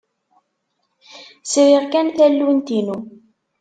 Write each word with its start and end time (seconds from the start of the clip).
Sriɣ 1.51 1.83
kan 1.91 2.07
tallunt-inu. 2.17 2.97